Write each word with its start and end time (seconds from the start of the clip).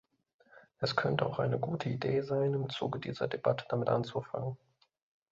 Es 0.79 0.95
könnte 0.95 1.27
auch 1.27 1.37
eine 1.37 1.59
gute 1.59 1.87
Idee 1.89 2.21
sein, 2.21 2.55
im 2.55 2.69
Zuge 2.71 2.97
dieser 2.99 3.27
Debatte 3.27 3.65
damit 3.69 3.89
anzufangen. 3.89 4.57